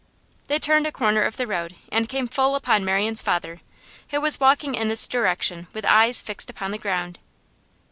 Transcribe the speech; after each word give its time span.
They 0.47 0.57
turned 0.57 0.87
a 0.87 0.91
corner 0.91 1.21
of 1.21 1.37
the 1.37 1.45
road, 1.45 1.75
and 1.91 2.09
came 2.09 2.27
full 2.27 2.55
upon 2.55 2.83
Marian's 2.83 3.21
father, 3.21 3.61
who 4.09 4.19
was 4.19 4.39
walking 4.39 4.73
in 4.73 4.89
this 4.89 5.07
direction 5.07 5.67
with 5.73 5.85
eyes 5.85 6.23
fixed 6.23 6.49
upon 6.49 6.71
the 6.71 6.79
ground. 6.79 7.19